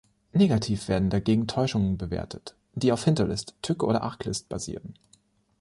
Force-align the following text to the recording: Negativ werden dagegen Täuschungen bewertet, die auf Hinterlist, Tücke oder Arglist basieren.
Negativ 0.33 0.87
werden 0.87 1.11
dagegen 1.11 1.45
Täuschungen 1.47 1.95
bewertet, 1.95 2.55
die 2.73 2.91
auf 2.91 3.03
Hinterlist, 3.03 3.53
Tücke 3.61 3.85
oder 3.85 4.01
Arglist 4.01 4.49
basieren. 4.49 4.95